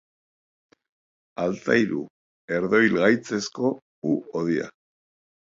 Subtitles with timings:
[1.43, 1.99] Altzairu
[2.55, 3.71] herdoilgaitzezko
[4.15, 4.69] U hodia.